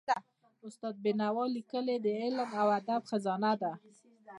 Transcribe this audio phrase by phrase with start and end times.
[0.09, 0.11] د
[0.67, 3.71] استاد بینوا ليکني د علم او ادب خزانه ده.